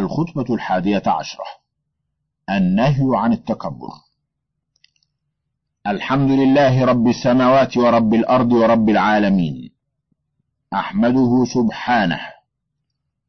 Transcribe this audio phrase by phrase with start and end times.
[0.00, 1.44] الخطبة الحادية عشرة.
[2.50, 3.88] النهي عن التكبر.
[5.86, 9.70] الحمد لله رب السماوات ورب الأرض ورب العالمين.
[10.72, 12.20] أحمده سبحانه.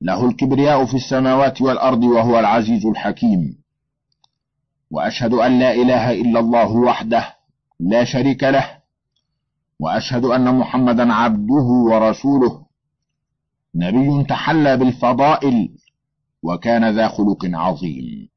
[0.02, 3.58] له الكبرياء في السماوات والأرض وهو العزيز الحكيم.
[4.92, 7.36] وأشهد أن لا إله إلا الله وحده
[7.80, 8.78] لا شريك له.
[9.80, 12.66] وأشهد أن محمدا عبده ورسوله.
[13.76, 15.70] نبي تحلى بالفضائل
[16.44, 18.30] وكان ذا خلق عظيم.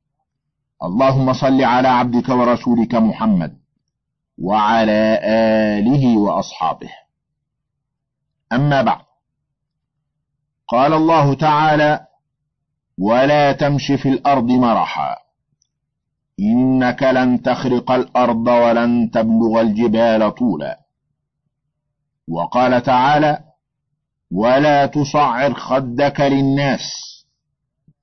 [0.83, 3.59] اللهم صل على عبدك ورسولك محمد
[4.39, 5.21] وعلى
[5.79, 6.91] آله وأصحابه.
[8.53, 9.05] أما بعد
[10.69, 12.07] قال الله تعالى
[12.98, 15.17] ولا تمش في الأرض مرحا
[16.41, 20.81] إنك لن تخرق الأرض ولن تبلغ الجبال طولا.
[22.29, 23.39] وقال تعالى
[24.33, 27.14] ولا تصعر خدك للناس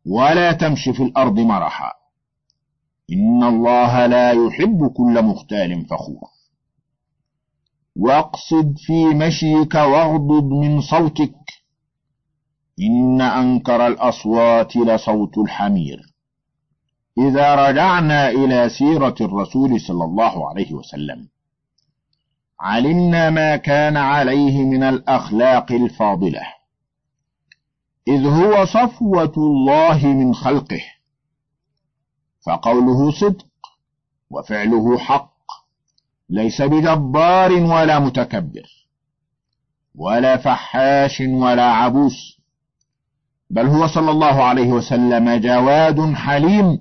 [0.05, 1.91] ولا تمش في الأرض مرحا.
[3.13, 6.29] إن الله لا يحب كل مختال فخور.
[7.95, 11.35] واقصد في مشيك واغضض من صوتك.
[12.81, 15.99] إن أنكر الأصوات لصوت الحمير.
[17.17, 21.27] إذا رجعنا إلى سيرة الرسول صلى الله عليه وسلم.
[22.59, 26.60] علمنا ما كان عليه من الأخلاق الفاضلة.
[28.07, 30.81] إذ هو صفوة الله من خلقه.
[32.45, 33.45] فقوله صدق
[34.29, 35.31] وفعله حق
[36.29, 38.87] ليس بجبار ولا متكبر
[39.95, 42.41] ولا فحاش ولا عبوس
[43.49, 46.79] بل هو صلى الله عليه وسلم جواد حليم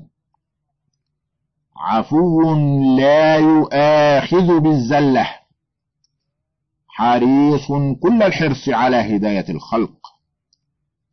[1.76, 2.54] عفو
[2.96, 5.28] لا يؤاخذ بالزلة
[6.88, 7.66] حريص
[8.02, 10.19] كل الحرص على هداية الخلق.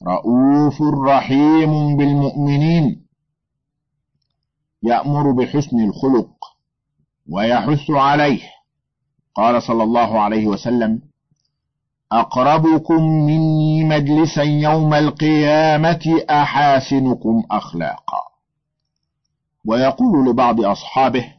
[0.04, 3.06] رؤوف رحيم بالمؤمنين.
[4.84, 6.30] يأمر بحسن الخلق
[7.30, 8.42] ويحث عليه.
[9.36, 11.02] قال صلى الله عليه وسلم
[12.12, 18.22] أقربكم مني مجلسا يوم القيامة أحاسنكم أخلاقا.
[19.66, 21.34] ويقول لبعض أصحابه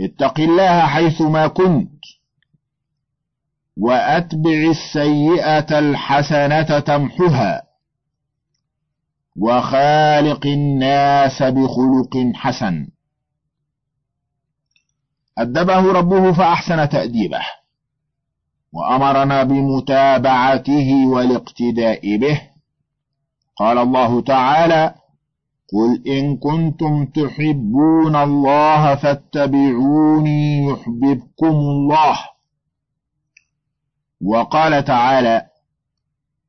[0.00, 1.95] اتق الله حيثما كنت
[3.76, 7.62] وأتبع السيئة الحسنة تمحها
[9.36, 12.88] وخالق الناس بخلق حسن.
[15.38, 17.42] أدبه ربه فأحسن تأديبه
[18.72, 22.40] وأمرنا بمتابعته والاقتداء به.
[23.56, 24.94] قال الله تعالى
[25.72, 32.18] قل إن كنتم تحبون الله فاتبعوني يحببكم الله
[34.26, 35.46] وقال تعالى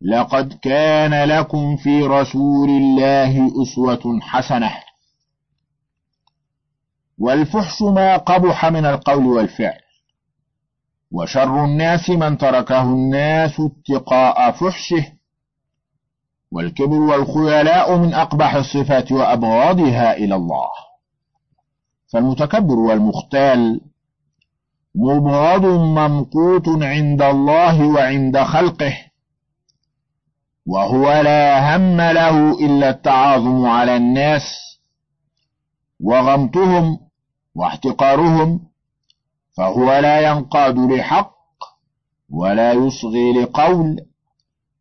[0.02, 4.72] لقد كان لكم في رسول الله أسوة حسنة.
[7.20, 9.80] والفحش ما قبح من القول والفعل.
[11.12, 15.14] وشر الناس من تركه الناس اتقاء فحشه.
[16.52, 20.70] والكبر والخيلاء من أقبح الصفات وأبغاضها إلى الله.
[22.14, 23.82] فالمتكبر والمختال
[25.00, 28.94] مبغض ممقوت عند الله وعند خلقه
[30.66, 34.44] وهو لا هم له إلا التعاظم على الناس
[36.00, 37.00] وغمطهم
[37.56, 38.60] واحتقارهم
[39.58, 41.38] فهو لا ينقاد لحق
[42.30, 44.00] ولا يصغي لقول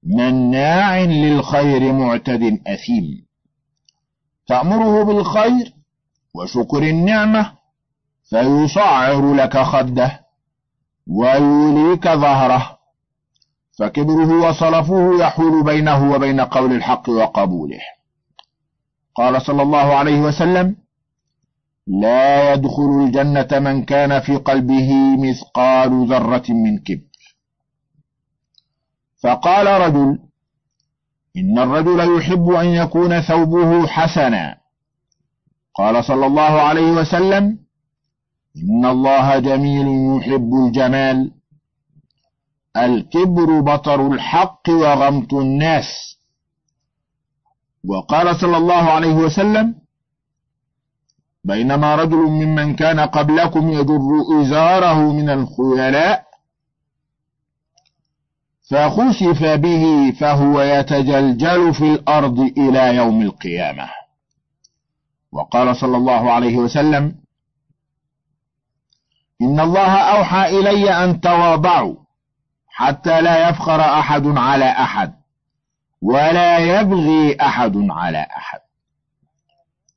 [0.02, 3.26] مناع للخير معتد أثيم.
[4.46, 5.74] تأمره بالخير
[6.34, 7.55] وشكر النعمة
[8.30, 10.20] فيصعر لك خده
[11.06, 12.78] ويوليك ظهره
[13.78, 17.80] فكبره وصلفه يحول بينه وبين قول الحق وقبوله.
[19.14, 20.76] قال صلى الله عليه وسلم
[21.86, 27.36] لا يدخل الجنة من كان في قلبه مثقال ذرة من كبر.
[29.22, 30.18] فقال رجل
[31.36, 34.58] إن الرجل يحب أن يكون ثوبه حسنا.
[35.74, 37.65] قال صلى الله عليه وسلم
[38.62, 41.32] إن الله جميل يحب الجمال.
[42.76, 46.16] الكبر بطر الحق وغمط الناس.
[47.84, 49.74] وقال صلى الله عليه وسلم
[51.44, 54.00] بينما رجل ممن كان قبلكم يجر
[54.40, 56.26] إزاره من الخيلاء
[58.70, 63.88] فخسف به فهو يتجلجل في الأرض إلى يوم القيامة.
[65.32, 67.25] وقال صلى الله عليه وسلم
[69.42, 71.94] إن الله أوحى إلي أن تواضعوا
[72.68, 75.12] حتى لا يفخر أحد على أحد
[76.02, 78.60] ولا يبغي أحد على أحد.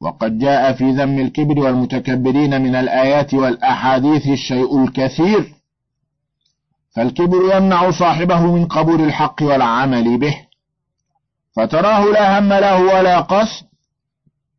[0.01, 5.53] وقد جاء في ذم الكبر والمتكبرين من الآيات والأحاديث الشيء الكثير.
[6.95, 10.35] فالكبر يمنع صاحبه من قبول الحق والعمل به.
[11.55, 13.68] فتراه لا هم له ولا قصد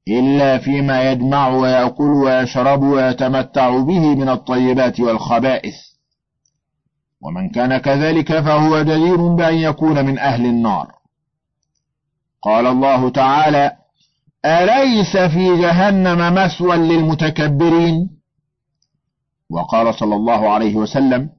[0.09, 5.75] إلا فيما يجمع ويأكل ويشرب ويتمتع به من الطيبات والخبائث.
[7.23, 10.93] ومن كان كذلك فهو جدير بأن يكون من أهل النار.
[12.43, 13.73] قال الله تعالى
[14.45, 18.11] أليس في جهنم مسوى للمتكبرين؟
[19.51, 21.31] وقال صلى الله عليه وسلم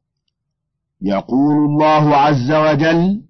[1.01, 3.21] يقول الله عز وجل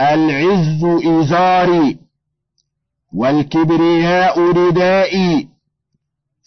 [0.00, 1.98] العز إزاري
[3.14, 5.48] والكبرياء ردائي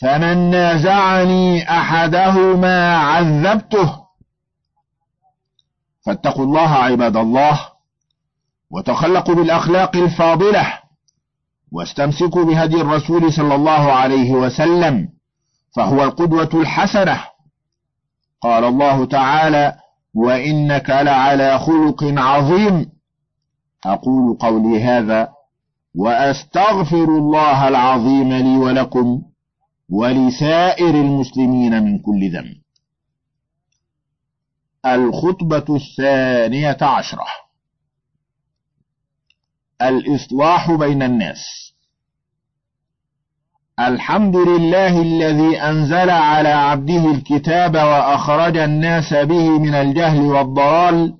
[0.02, 4.04] فمن نازعني أحدهما عذبته.
[6.06, 7.60] فاتقوا الله عباد الله
[8.72, 10.80] وتخلقوا بالأخلاق الفاضلة
[11.72, 15.10] واستمسكوا بهدي الرسول صلى الله عليه وسلم
[15.76, 17.24] فهو القدوة الحسنة.
[18.42, 19.76] قال الله تعالى
[20.16, 22.92] وإنك لعلى خلق عظيم
[23.86, 25.33] أقول قولي هذا
[25.96, 29.22] وأستغفر الله العظيم لي ولكم
[29.90, 32.64] ولسائر المسلمين من كل ذنب.
[34.86, 37.26] الخطبة الثانية عشرة.
[39.82, 41.74] الإصلاح بين الناس.
[43.80, 51.18] الحمد لله الذي أنزل على عبده الكتاب وأخرج الناس به من الجهل والضلال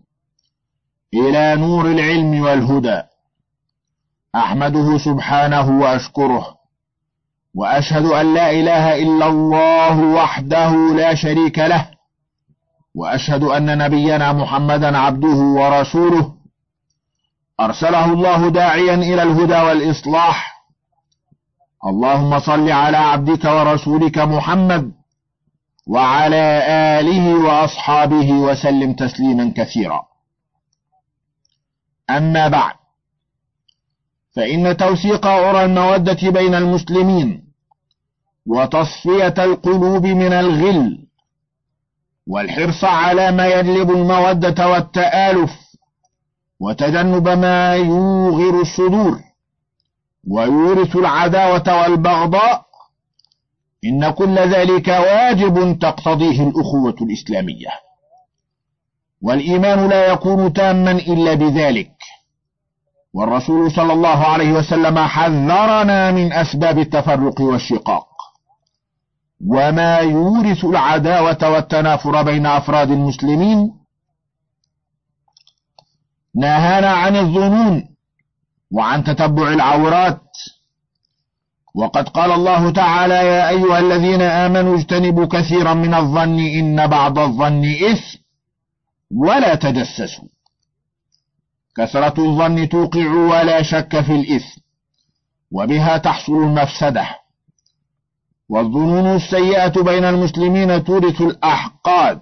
[1.14, 3.13] إلى نور العلم والهدى.
[4.36, 6.56] أحمده سبحانه وأشكره
[7.56, 11.90] وأشهد أن لا إله إلا الله وحده لا شريك له
[12.96, 16.34] وأشهد أن نبينا محمدا عبده ورسوله.
[17.60, 20.66] أرسله الله داعيا إلى الهدى والإصلاح.
[21.86, 24.92] اللهم صل على عبدك ورسولك محمد
[25.88, 26.64] وعلى
[27.00, 30.06] آله وأصحابه وسلم تسليما كثيرا.
[32.10, 32.83] أما بعد
[34.36, 37.44] فإن توثيق أرى المودة بين المسلمين
[38.46, 41.08] وتصفية القلوب من الغل
[42.28, 45.52] والحرص على ما يجلب المودة والتآلف
[46.60, 49.20] وتجنب ما يوغر الصدور
[50.28, 52.66] ويورث العداوة والبغضاء
[53.86, 57.70] إن كل ذلك واجب تقتضيه الأخوة الإسلامية.
[59.22, 61.92] والإيمان لا يكون تاما إلا بذلك.
[63.14, 68.08] والرسول صلى الله عليه وسلم حذرنا من أسباب التفرق والشقاق.
[69.48, 73.74] وما يورث العداوة والتنافر بين أفراد المسلمين
[76.36, 77.96] نهانا عن الظنون
[78.72, 80.22] وعن تتبع العورات.
[81.76, 87.66] وقد قال الله تعالى يا أيها الذين آمنوا اجتنبوا كثيرا من الظن إن بعض الظن
[87.66, 88.20] إثم
[89.12, 90.33] ولا تجسسوا.
[91.78, 94.62] كثرة الظن توقع ولا شك في الإثم
[95.52, 97.08] وبها تحصل المفسدة.
[98.50, 102.22] والظنون السيئة بين المسلمين تورث الأحقاد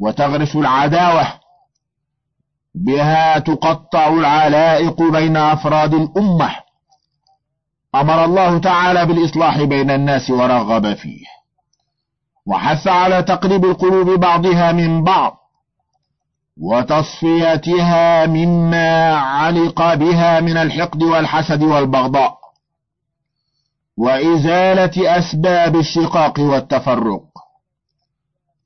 [0.00, 1.26] وتغرس العداوة
[2.74, 6.56] بها تقطع العلائق بين أفراد الأمة.
[7.94, 11.24] أمر الله تعالى بالإصلاح بين الناس ورغب فيه.
[12.46, 15.41] وحث على تقريب القلوب بعضها من بعض.
[16.60, 22.38] وتصفيتها مما علق بها من الحقد والحسد والبغضاء
[23.96, 27.24] وإزالة أسباب الشقاق والتفرق.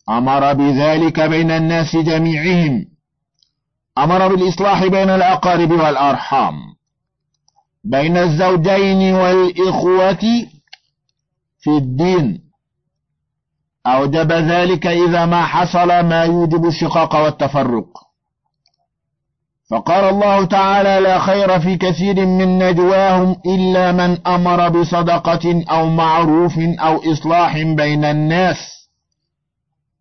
[0.09, 2.85] أمر بذلك بين الناس جميعهم.
[3.99, 6.55] أمر بالإصلاح بين الأقارب والأرحام.
[7.85, 10.47] بين الزوجين والإخوة
[11.59, 12.46] في الدين.
[13.87, 17.87] أوجب ذلك إذا ما حصل ما يوجب الشقاق والتفرق.
[19.71, 26.59] فقال الله تعالى لا خير في كثير من نجواهم إلا من أمر بصدقة أو معروف
[26.59, 28.57] أو إصلاح بين الناس.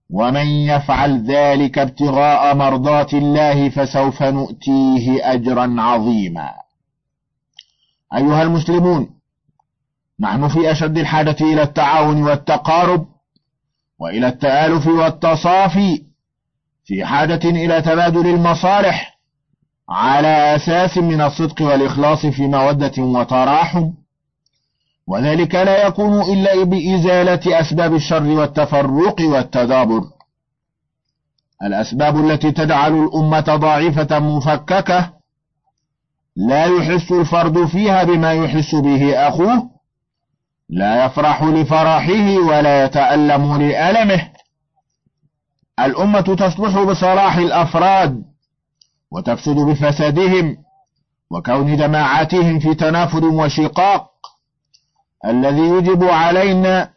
[0.09, 6.51] ومن يفعل ذلك ابتغاء مرضات الله فسوف نؤتيه أجرا عظيما.
[8.15, 9.09] أيها المسلمون
[10.19, 13.14] نحن في أشد الحاجة إلى التعاون والتقارب.
[13.99, 16.03] وإلى التآلف والتصافي
[16.85, 19.19] في حاجة إلى تبادل المصالح
[19.89, 23.91] على أساس من الصدق والإخلاص في مودة وتراحم.
[25.07, 30.01] وذلك لا يكون إلا بإزالة أسباب الشر والتفرق والتدابر.
[31.63, 35.13] الأسباب التي تجعل الأمة ضعيفة مفككة
[36.35, 39.74] لا يحس الفرد فيها بما يحس به أخوه.
[40.69, 44.29] لا يفرح لفرحه ولا يتألم لألمه.
[45.79, 48.23] الأمة تصلح بصلاح الأفراد
[49.11, 50.57] وتفسد بفسادهم
[51.31, 54.11] وكون جماعاتهم في تنافر وشقاق.
[55.25, 56.89] الذي يجب علينا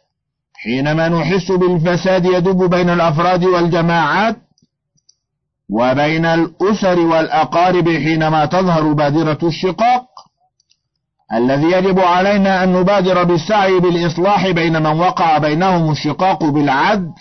[0.53, 4.37] حينما نحس بالفساد يدب بين الأفراد والجماعات
[5.69, 10.05] وبين الأسر والأقارب حينما تظهر بادرة الشقاق.
[11.33, 17.11] الذي يجب علينا أن نبادر بالسعي بالإصلاح بين من وقع بينهم الشقاق بالعدل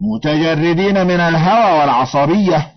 [0.00, 2.72] متجردين من الهوى والعصبية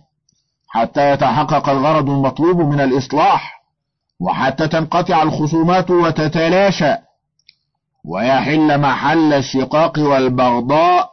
[0.67, 3.63] حتى يتحقق الغرض المطلوب من الإصلاح
[4.19, 6.95] وحتى تنقطع الخصومات وتتلاشى
[8.05, 11.09] ويحل محل الشقاق والبغضاء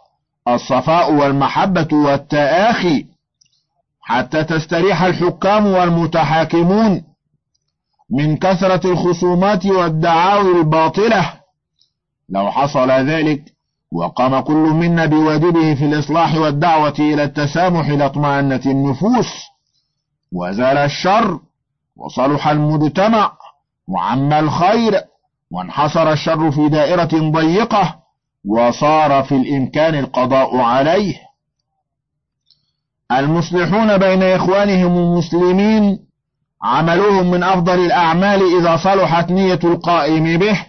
[0.49, 3.07] الصفاء والمحبة والتآخي
[4.01, 7.03] حتى تستريح الحكام والمتحاكمون.
[8.13, 11.33] من كثرة الخصومات والدعاوي الباطلة.
[12.29, 13.43] لو حصل ذلك
[13.93, 19.33] وقام كل منا بواجبه في الإصلاح والدعوة إلى التسامح لاطمأنت النفوس.
[20.33, 21.41] وزال الشر
[21.97, 23.33] وصلح المجتمع
[23.89, 25.01] وعم الخير
[25.51, 28.03] وانحصر الشر في دائرة ضيقة
[28.45, 31.15] وصار في الإمكان القضاء عليه.
[33.13, 35.99] المصلحون بين إخوانهم المسلمين
[36.63, 40.67] عملوهم من أفضل الأعمال إذا صلحت نية القائم به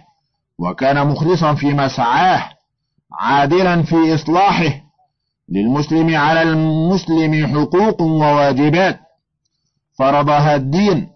[0.58, 2.50] وكان مخلصا في مسعاه
[3.20, 4.84] عادلا في إصلاحه.
[5.48, 9.00] للمسلم على المسلم حقوق وواجبات.
[9.98, 11.08] فرضها الدين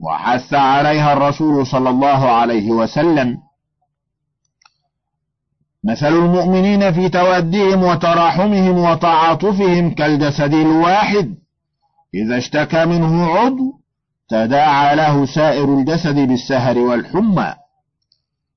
[0.00, 3.38] وحث عليها الرسول صلى الله عليه وسلم.
[5.84, 11.34] مثل المؤمنين في تودهم وتراحمهم وتعاطفهم كالجسد الواحد
[12.14, 13.80] إذا اشتكى منه عضو
[14.28, 17.54] تداعى له سائر الجسد بالسهر والحمى.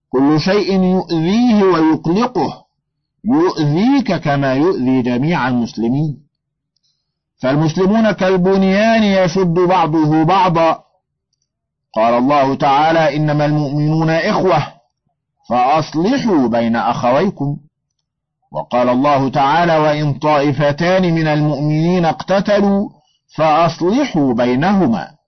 [0.10, 2.66] كل شيء يؤذيه ويقلقه
[3.26, 6.18] يؤذيك كما يؤذي جميع المسلمين.
[7.42, 10.84] فالمسلمون كالبنيان يشد بعضه بعضا.
[11.96, 14.64] قال الله تعالى إنما المؤمنون إخوة
[15.50, 17.58] فأصلحوا بين أخويكم.
[18.52, 22.90] وقال الله تعالى وإن طائفتان من المؤمنين اقتتلوا
[23.36, 25.19] فأصلحوا بينهما.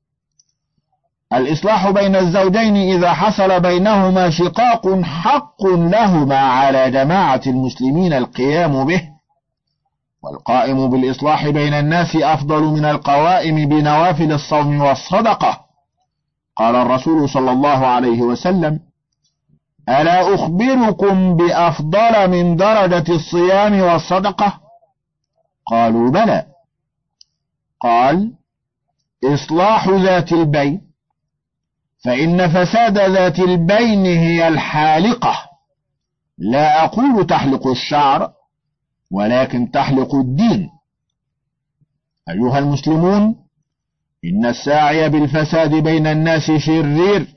[1.33, 9.09] الإصلاح بين الزوجين إذا حصل بينهما شقاق حق لهما على جماعة المسلمين القيام به
[10.23, 15.65] والقائم بالإصلاح بين الناس أفضل من القوائم بنوافل الصوم والصدقة.
[16.55, 18.79] قال الرسول صلى الله عليه وسلم
[19.89, 24.59] ألا أخبركم بأفضل من درجة الصيام والصدقة؟
[25.65, 26.45] قالوا بلى.
[27.81, 28.31] قال
[29.25, 30.90] إصلاح ذات البين
[32.03, 35.49] فإن فساد ذات البين هي الحالقة.
[36.37, 38.33] لا أقول تحلق الشعر
[39.11, 40.69] ولكن تحلق الدين.
[42.29, 43.35] أيها المسلمون
[44.25, 47.27] إن الساعي بالفساد بين الناس شرير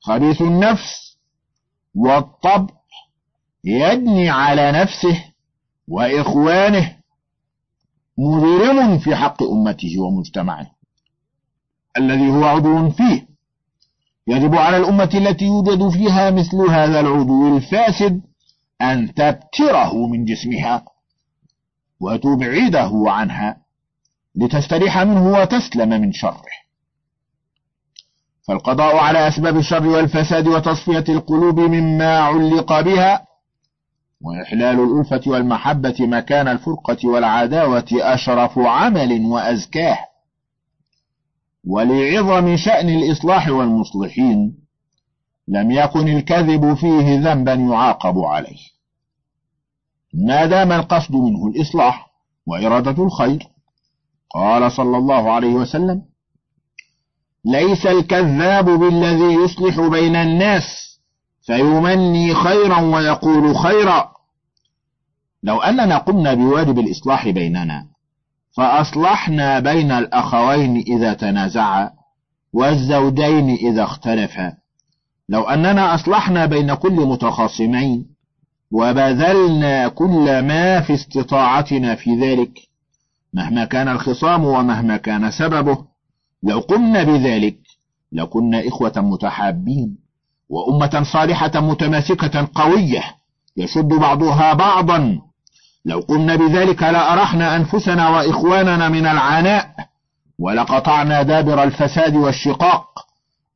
[0.00, 1.18] خبيث النفس
[1.94, 2.74] والطبع
[3.64, 5.24] يدني على نفسه
[5.88, 6.96] وإخوانه
[8.18, 10.70] مجرم في حق أمته ومجتمعه
[11.96, 13.29] الذي هو عضو فيه.
[14.30, 18.20] يجب على الأمة التي يوجد فيها مثل هذا العضو الفاسد
[18.82, 20.84] أن تبتره من جسمها
[22.00, 23.56] وتبعده عنها
[24.34, 26.60] لتستريح منه وتسلم من شره.
[28.48, 33.26] فالقضاء على أسباب الشر والفساد وتصفية القلوب مما علق بها
[34.22, 39.98] وإحلال الألفة والمحبة مكان الفرقة والعداوة أشرف عمل وأزكاه.
[41.66, 44.58] ولعظم شأن الإصلاح والمصلحين
[45.48, 48.58] لم يكن الكذب فيه ذنبا يعاقب عليه.
[50.14, 52.10] ما دام القصد منه الإصلاح
[52.46, 53.48] وإرادة الخير
[54.34, 56.02] قال صلى الله عليه وسلم
[57.44, 60.64] ليس الكذاب بالذي يصلح بين الناس
[61.42, 64.12] فيمني خيرا ويقول خيرا.
[65.42, 67.89] لو أننا قمنا بواجب الإصلاح بيننا
[68.56, 71.90] فأصلحنا بين الأخوين إذا تنازعا
[72.52, 74.52] والزوجين إذا اختلفا.
[75.28, 78.06] لو أننا أصلحنا بين كل متخاصمين
[78.72, 82.58] وبذلنا كل ما في استطاعتنا في ذلك
[83.34, 85.84] مهما كان الخصام ومهما كان سببه
[86.42, 87.58] لو قمنا بذلك
[88.12, 89.98] لكنا إخوة متحابين
[90.48, 93.02] وأمة صالحة متماسكة قوية
[93.56, 95.20] يشد بعضها بعضا
[95.84, 99.66] لو قمنا بذلك لأرحنا أنفسنا وإخواننا من العناء
[100.38, 102.86] ولقطعنا دابر الفساد والشقاق.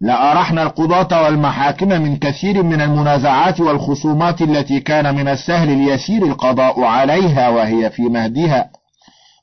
[0.00, 7.48] لأرحنا القضاة والمحاكم من كثير من المنازعات والخصومات التي كان من السهل اليسير القضاء عليها
[7.48, 8.70] وهي في مهدها.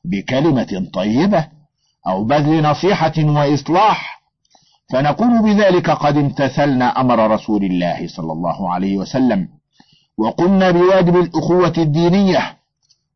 [0.06, 1.48] بكلمة طيبة
[2.08, 4.22] أو بذل نصيحة وإصلاح.
[4.94, 9.48] فنكون بذلك قد امتثلنا أمر رسول الله صلى الله عليه وسلم.
[10.18, 12.61] وقمنا بواجب الأخوة الدينية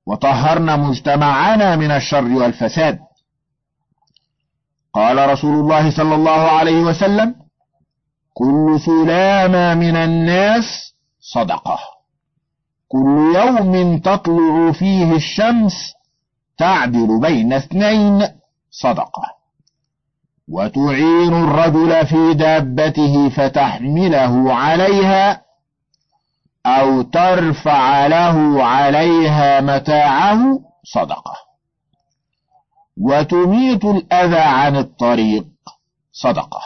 [0.07, 3.00] وطهرنا مجتمعنا من الشر والفساد.
[4.93, 7.35] قال رسول الله صلى الله عليه وسلم
[8.33, 11.79] كل سلامة من الناس صدقة.
[12.88, 15.93] كل يوم تطلع فيه الشمس
[16.57, 18.27] تعدل بين اثنين
[18.71, 19.35] صدقة.
[20.50, 25.44] وتعين الرجل في دابته فتحمله عليها
[26.65, 31.34] أو ترفع له عليها متاعه صدقة.
[32.98, 35.48] وتميت الأذى عن الطريق
[36.12, 36.62] صدقة.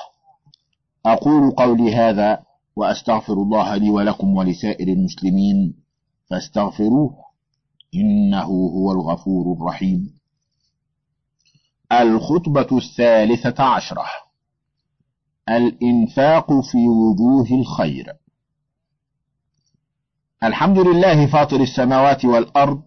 [1.05, 2.39] أقول قولي هذا
[2.75, 5.73] وأستغفر الله لي ولكم ولسائر المسلمين
[6.29, 7.15] فاستغفروه
[7.95, 10.19] إنه هو الغفور الرحيم.
[11.91, 14.05] الخطبة الثالثة عشرة.
[15.49, 18.13] الإنفاق في وجوه الخير.
[20.43, 22.81] الحمد لله فاطر السماوات والأرض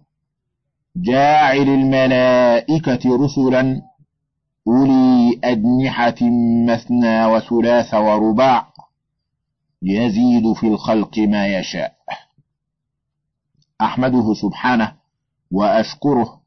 [0.96, 3.82] جاعل الملائكة رسلا
[4.68, 6.14] أولي أجنحة
[6.66, 8.72] مثنى وثلاث ورباع
[9.82, 11.92] يزيد في الخلق ما يشاء.
[13.80, 14.92] أحمده سبحانه
[15.50, 16.40] وأشكره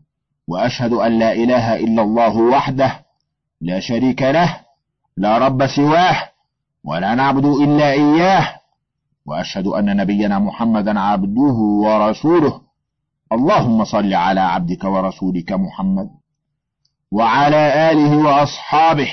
[0.47, 3.05] وأشهد أن لا إله إلا الله وحده
[3.62, 4.59] لا شريك له
[5.17, 6.29] لا رب سواه
[6.83, 8.59] ولا نعبد إلا إياه
[9.25, 12.62] وأشهد أن نبينا محمدا عبده ورسوله.
[13.32, 16.10] اللهم صل على عبدك ورسولك محمد
[17.12, 19.10] وعلى آله وأصحابه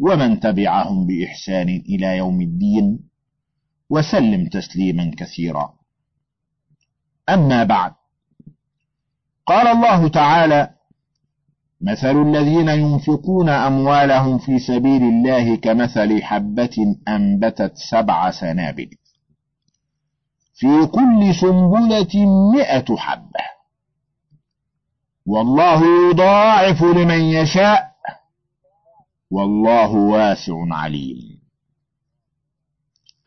[0.00, 2.98] ومن تبعهم بإحسان إلى يوم الدين.
[3.90, 5.74] وسلم تسليما كثيرا.
[7.28, 7.92] أما بعد
[9.46, 10.70] قال الله تعالى
[11.80, 18.90] مثل الذين ينفقون أموالهم في سبيل الله كمثل حبة أنبتت سبع سنابل.
[20.54, 23.44] في كل سنبلة مئة حبة.
[25.26, 27.94] والله يضاعف لمن يشاء.
[29.30, 31.40] والله واسع عليم.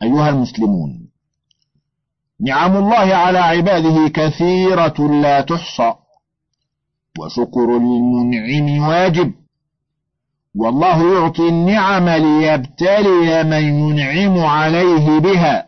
[0.04, 1.10] أيها المسلمون
[2.40, 5.94] نعم الله على عباده كثيرة لا تحصى
[7.20, 9.34] وشكر المنعم واجب.
[10.56, 13.64] والله يعطي النعم ليبتلي من
[13.98, 15.67] ينعم عليه بها.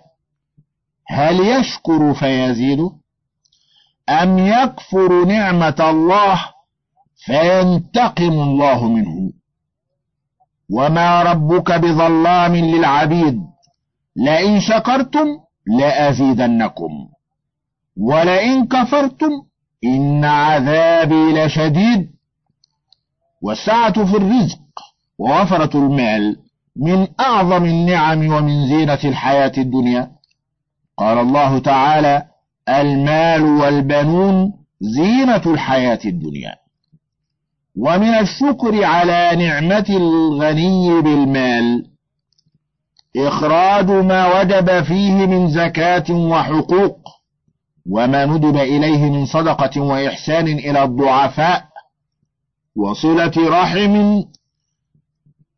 [1.10, 2.91] هل يشكر فيزيده
[4.10, 6.41] أم يكفر نعمة الله
[7.26, 9.32] فينتقم الله منه؟
[10.72, 13.41] وما ربك بظلام للعبيد
[14.15, 15.28] لئن شكرتم
[15.67, 16.91] لأزيدنكم.
[17.98, 19.32] ولئن كفرتم
[19.84, 22.10] إن عذابي لشديد.
[23.41, 24.60] والسعة في الرزق
[25.17, 26.38] ووفرة المال
[26.76, 30.18] من أعظم النعم ومن زينة الحياة الدنيا.
[31.00, 32.24] قال الله تعالى
[32.70, 36.56] المال والبنون زينة الحياة الدنيا.
[37.78, 41.86] ومن الشكر على نعمة الغني بالمال
[43.18, 47.00] إخراج ما وجب فيه من زكاة وحقوق
[47.90, 51.66] وما ندب إليه من صدقة وإحسان إلى الضعفاء
[52.76, 54.24] وصلة رحم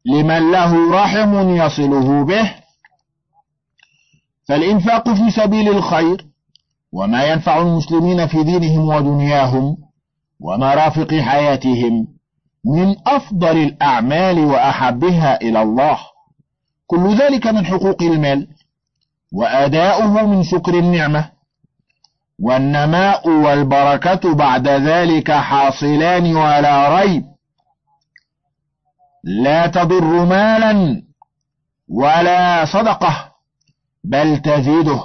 [0.06, 2.61] لمن له رحم يصله به
[4.52, 6.26] فالإنفاق في سبيل الخير
[6.94, 9.78] وما ينفع المسلمين في دينهم ودنياهم
[10.40, 12.08] ومرافق حياتهم
[12.66, 15.98] من أفضل الأعمال وأحبها إلى الله.
[16.88, 18.48] كل ذلك من حقوق المال
[19.34, 21.30] وأداؤه من شكر النعمة
[22.40, 27.24] والنماء والبركة بعد ذلك حاصلان ولا ريب.
[29.24, 31.04] لا تضر مالا
[31.90, 33.31] ولا صدقة.
[34.04, 35.02] بل تزيده.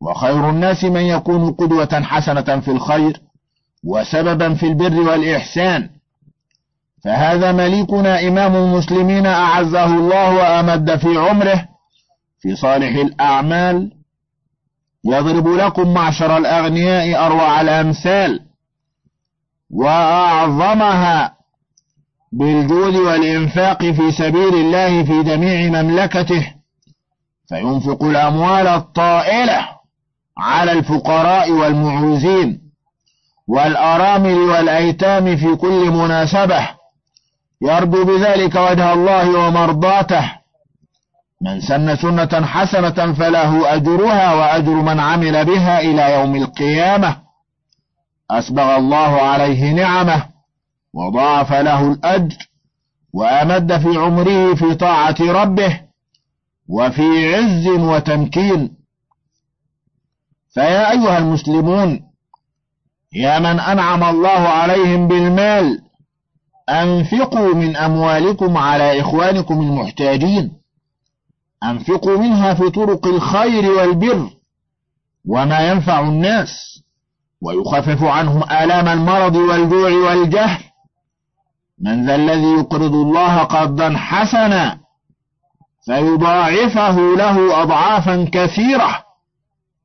[0.00, 3.20] وخير الناس من يكون قدوة حسنة في الخير
[3.84, 5.90] وسببا في البر والإحسان.
[7.04, 11.68] فهذا مليكنا إمام المسلمين أعزه الله وأمد في عمره.
[12.40, 13.92] في صالح الأعمال
[15.04, 18.40] يضرب لكم معشر الأغنياء أروع الأمثال.
[19.70, 21.34] وأعظمها
[22.32, 26.53] بالجود والإنفاق في سبيل الله في جميع مملكته.
[27.48, 29.68] فينفق الأموال الطائلة
[30.38, 32.60] على الفقراء والمعوزين
[33.48, 36.68] والأرامل والأيتام في كل مناسبة.
[37.62, 40.32] يرجو بذلك وجه الله ومرضاته.
[41.42, 47.16] من سن سنة حسنة فله أجرها وأجر من عمل بها إلى يوم القيامة.
[48.30, 50.26] أسبغ الله عليه نعمه
[50.94, 52.36] وضاعف له الأجر
[53.12, 55.83] وأمد في عمره في طاعة ربه.
[56.68, 58.76] وفي عز وتمكين.
[60.54, 62.00] فيا أيها المسلمون
[63.12, 65.82] يا من أنعم الله عليهم بالمال
[66.68, 70.52] أنفقوا من أموالكم على إخوانكم المحتاجين.
[71.64, 74.30] أنفقوا منها في طرق الخير والبر
[75.28, 76.82] وما ينفع الناس
[77.42, 80.64] ويخفف عنهم آلام المرض والجوع والجهل.
[81.78, 84.83] من ذا الذي يقرض الله قرضا حسنا
[85.86, 89.04] فيضاعفه له أضعافا كثيرة.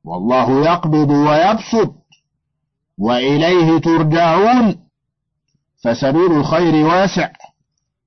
[0.04, 1.94] والله يقبض ويبسط.
[2.98, 4.76] وإليه ترجعون.
[5.84, 7.28] فسبيل الخير واسع.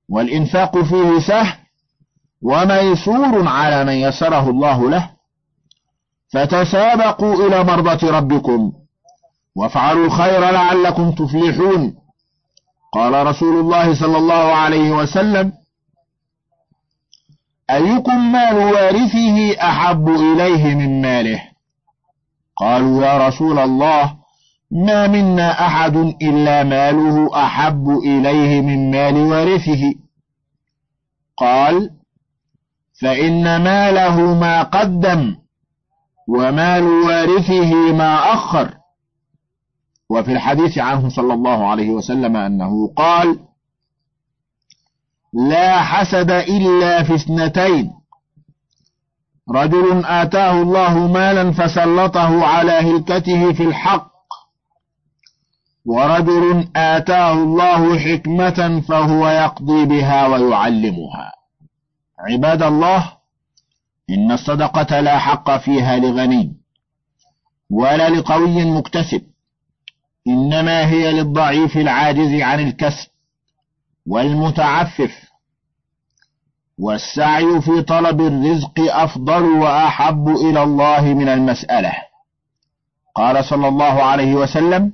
[0.08, 1.56] والإنفاق فيه سهل.
[2.42, 5.10] وميسور على من يسره الله له.
[6.32, 8.72] فتسابقوا إلى مرضة ربكم.
[9.56, 11.94] وافعلوا الخير لعلكم تفلحون.
[12.92, 15.52] قال رسول الله صلى الله عليه وسلم
[17.70, 21.42] أيكم مال وارثه أحب إليه من ماله؟
[22.56, 24.16] قالوا يا رسول الله
[24.70, 29.94] ما منا أحد إلا ماله أحب إليه من مال وارثه.
[31.36, 31.90] قال
[33.00, 35.36] فإن ماله ما قدم
[36.28, 38.74] ومال وارثه ما أخر.
[40.10, 43.38] وفي الحديث عنه صلى الله عليه وسلم أنه قال
[45.34, 47.92] لا حسد إلا في اثنتين.
[49.50, 54.14] رجل آتاه الله مالا فسلطه على هلكته في الحق.
[55.84, 61.32] ورجل آتاه الله حكمة فهو يقضي بها ويعلمها.
[62.18, 63.12] عباد الله
[64.10, 66.56] إن الصدقة لا حق فيها لغني
[67.70, 69.22] ولا لقوي مكتسب.
[70.26, 73.13] إنما هي للضعيف العاجز عن الكسب.
[74.06, 75.24] والمتعفف.
[76.78, 81.92] والسعي في طلب الرزق أفضل وأحب إلى الله من المسألة.
[83.14, 84.92] قال صلى الله عليه وسلم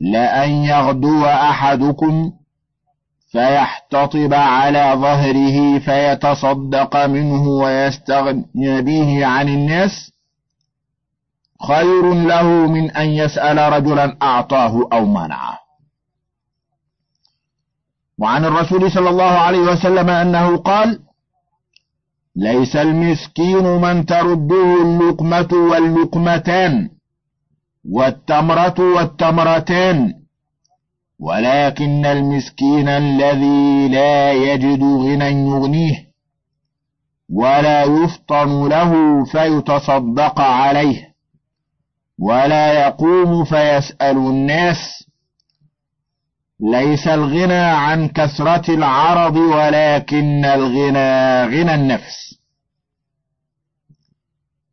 [0.00, 2.32] لأن يغدو أحدكم
[3.32, 10.12] فيحتطب على ظهره فيتصدق منه ويستغني به عن الناس.
[11.68, 15.65] خير له من أن يسأل رجلا أعطاه أو منعه.
[18.18, 21.00] وعن الرسول صلى الله عليه وسلم أنه قال
[22.36, 26.90] ليس المسكين من ترده اللقمة واللقمتان
[27.90, 30.14] والتمرة والتمرتان
[31.20, 36.06] ولكن المسكين الذي لا يجد غنى يغنيه
[37.32, 41.14] ولا يفطن له فيتصدق عليه
[42.18, 45.05] ولا يقوم فيسأل الناس
[46.60, 52.38] ليس الغنى عن كثرة العرض ولكن الغنى غنى النفس.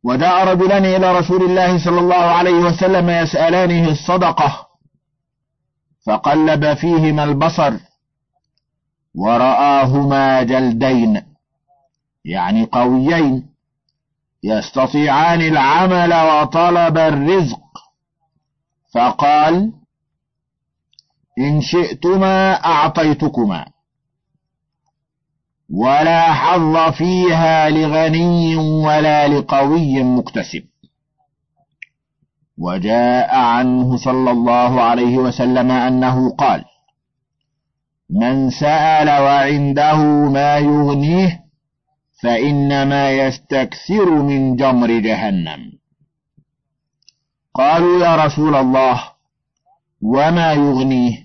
[0.04, 4.66] وجاء رجلان إلى رسول الله صلى الله عليه وسلم يسألانه الصدقة
[6.06, 7.72] فقلب فيهما البصر
[9.14, 11.22] ورآهما جلدين
[12.24, 13.46] يعني قويين
[14.42, 17.60] يستطيعان العمل وطلب الرزق.
[18.94, 19.72] فقال
[21.38, 23.66] إن شئتما أعطيتكما.
[25.70, 30.64] ولا حظ فيها لغني ولا لقوي مكتسب.
[32.58, 36.64] وجاء عنه صلى الله عليه وسلم أنه قال
[38.10, 39.96] من سأل وعنده
[40.30, 41.44] ما يغنيه
[42.22, 45.72] فإنما يستكثر من جمر جهنم.
[47.54, 49.04] قالوا يا رسول الله
[50.02, 51.23] وما يغنيه؟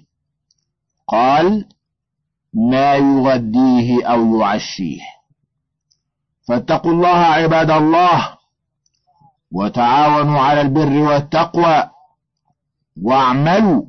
[1.12, 1.66] قال
[2.54, 5.02] ما يغديه أو يعشيه.
[6.48, 8.38] فاتقوا الله عباد الله
[9.52, 11.90] وتعاونوا على البر والتقوى
[13.04, 13.86] واعملوا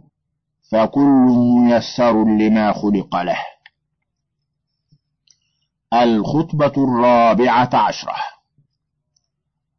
[0.70, 1.26] فكل
[1.61, 3.38] ميسر لما خلق له.
[5.94, 8.14] الخطبة الرابعة عشرة.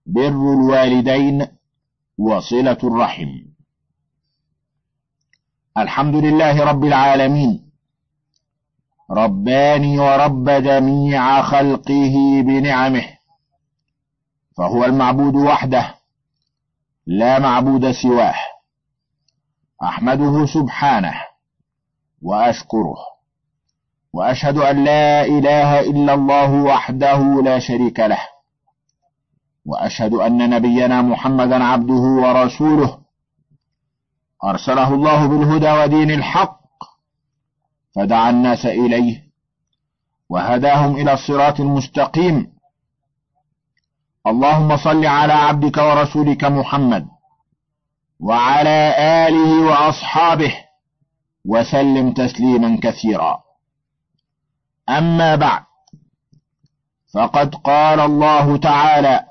[0.06, 1.48] بر الوالدين
[2.18, 3.51] وصلة الرحم.
[5.78, 7.72] الحمد لله رب العالمين.
[9.12, 13.06] رباني ورب جميع خلقه بنعمه.
[14.58, 15.96] فهو المعبود وحده
[17.08, 18.36] لا معبود سواه.
[19.84, 21.14] أحمده سبحانه
[22.22, 22.98] وأشكره.
[24.14, 28.22] وأشهد أن لا إله إلا الله وحده لا شريك له.
[29.66, 33.01] وأشهد أن نبينا محمدا عبده ورسوله.
[34.44, 36.62] أرسله الله بالهدى ودين الحق.
[37.96, 39.24] فدعا الناس إليه
[40.30, 42.54] وهداهم إلى الصراط المستقيم.
[44.28, 47.08] اللهم صل على عبدك ورسولك محمد
[48.20, 48.96] وعلى
[49.28, 50.54] آله وأصحابه
[51.46, 53.44] وسلم تسليما كثيرا.
[54.90, 55.64] أما بعد
[57.14, 59.31] فقد قال الله تعالى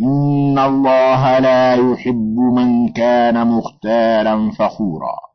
[0.00, 5.28] إن الله لا يحب من كان مختالا فخورا.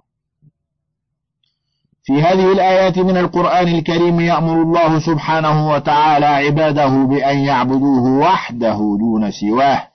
[2.04, 9.32] في هذه الآيات من القرآن الكريم يأمر الله سبحانه وتعالى عباده بأن يعبدوه وحده دون
[9.32, 9.88] سواه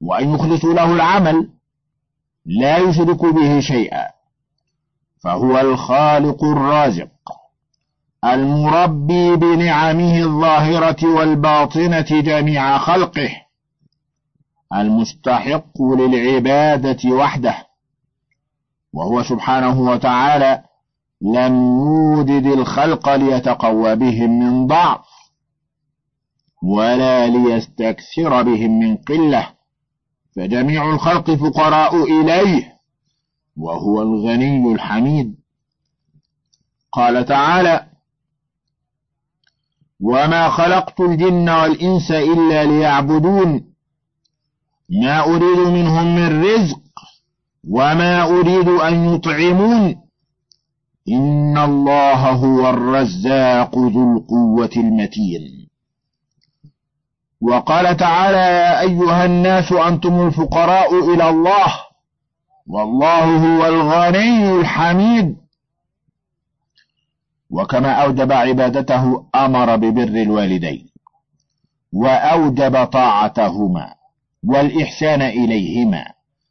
[0.00, 1.48] وأن يخلصوا له العمل
[2.46, 4.06] لا يشركوا به شيئا
[5.24, 7.08] فهو الخالق الرازق.
[8.24, 13.30] المربي بنعمه الظاهرة والباطنة جميع خلقه
[14.74, 17.56] المستحق للعبادة وحده.
[18.92, 20.62] وهو سبحانه وتعالى
[21.20, 25.06] لم يوجد الخلق ليتقوى بهم من ضعف
[26.62, 29.48] ولا ليستكثر بهم من قلة.
[30.36, 32.74] فجميع الخلق فقراء إليه
[33.56, 35.34] وهو الغني الحميد.
[36.92, 37.93] قال تعالى
[40.04, 43.64] وما خلقت الجن والإنس إلا ليعبدون
[44.90, 46.80] ما أريد منهم من رزق
[47.70, 49.96] وما أريد أن يطعمون
[51.08, 55.68] إن الله هو الرزاق ذو القوة المتين
[57.40, 61.74] وقال تعالى يا أيها الناس أنتم الفقراء إلى الله
[62.66, 65.43] والله هو الغني الحميد
[67.50, 70.86] وكما أوجب عبادته أمر ببر الوالدين
[71.92, 73.94] وأوجب طاعتهما
[74.44, 76.04] والإحسان إليهما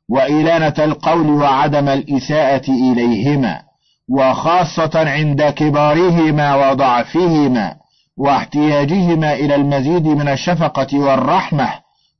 [0.10, 3.62] وإلانة القول وعدم الإساءة إليهما
[4.10, 7.76] وخاصة عند كبارهما وضعفهما
[8.18, 11.70] واحتياجهما إلى المزيد من الشفقة والرحمة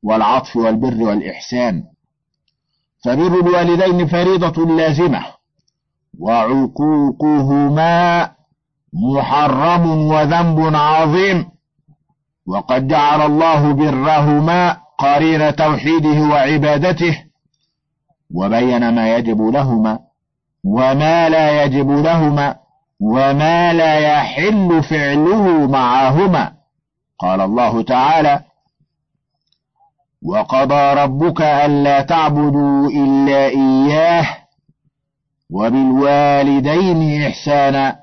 [0.04, 1.84] والعطف والبر والإحسان.
[3.04, 5.24] فبر الوالدين فريضة لازمة
[6.20, 8.13] وعقوقهما
[8.94, 11.54] محرم وذنب عظيم.
[12.48, 17.24] وقد جعل الله برهما قرين توحيده وعبادته
[18.34, 20.00] وبين ما يجب لهما
[20.64, 22.56] وما لا يجب لهما
[23.00, 26.54] وما لا يحل فعله معهما.
[27.20, 28.42] قال الله تعالى
[30.26, 34.28] وقضى ربك ألا تعبدوا إلا إياه
[35.52, 38.03] وبالوالدين إحسانا.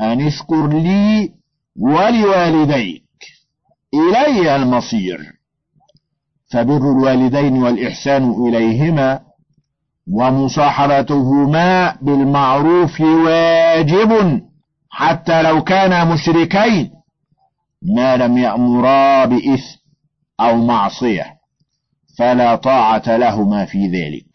[0.00, 1.32] أن اشكر لي
[1.80, 3.02] ولوالديك
[3.94, 5.32] إلي المصير
[6.52, 9.20] فبر الوالدين والإحسان إليهما
[10.12, 14.42] ومصاحبتهما بالمعروف واجب
[14.90, 16.90] حتى لو كانا مشركين
[17.82, 19.78] ما لم يأمرا بإثم
[20.40, 21.26] أو معصية
[22.18, 24.26] فلا طاعة لهما في ذلك.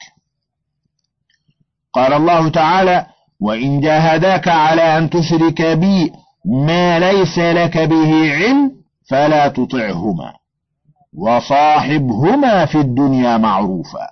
[1.93, 3.06] قال الله تعالى
[3.39, 6.12] وإن جاهداك على أن تشرك بي
[6.45, 8.71] ما ليس لك به علم
[9.10, 10.34] فلا تطعهما
[11.13, 14.08] وصاحبهما في الدنيا معروفا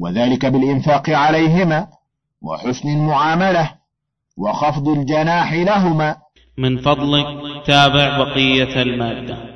[0.00, 1.86] وذلك بالإنفاق عليهما
[2.42, 3.70] وحسن المعاملة
[4.36, 6.16] وخفض الجناح لهما
[6.58, 7.26] من فضلك
[7.66, 9.53] تابع بقية المادة.